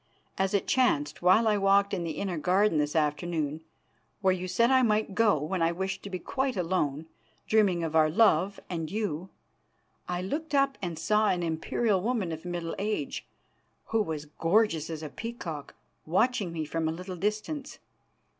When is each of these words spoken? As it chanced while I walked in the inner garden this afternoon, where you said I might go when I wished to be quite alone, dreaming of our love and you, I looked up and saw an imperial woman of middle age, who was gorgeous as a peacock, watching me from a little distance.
As 0.35 0.55
it 0.55 0.65
chanced 0.65 1.21
while 1.21 1.47
I 1.47 1.59
walked 1.59 1.93
in 1.93 2.03
the 2.03 2.13
inner 2.17 2.39
garden 2.39 2.79
this 2.79 2.95
afternoon, 2.95 3.61
where 4.21 4.33
you 4.33 4.47
said 4.47 4.71
I 4.71 4.81
might 4.81 5.13
go 5.13 5.37
when 5.39 5.61
I 5.61 5.71
wished 5.71 6.01
to 6.01 6.09
be 6.09 6.17
quite 6.17 6.57
alone, 6.57 7.05
dreaming 7.47 7.83
of 7.83 7.95
our 7.95 8.09
love 8.09 8.59
and 8.67 8.89
you, 8.89 9.29
I 10.09 10.23
looked 10.23 10.55
up 10.55 10.75
and 10.81 10.97
saw 10.97 11.27
an 11.29 11.43
imperial 11.43 12.01
woman 12.01 12.31
of 12.31 12.45
middle 12.45 12.73
age, 12.79 13.27
who 13.89 14.01
was 14.01 14.25
gorgeous 14.25 14.89
as 14.89 15.03
a 15.03 15.09
peacock, 15.09 15.75
watching 16.07 16.51
me 16.51 16.65
from 16.65 16.87
a 16.87 16.91
little 16.91 17.15
distance. 17.15 17.77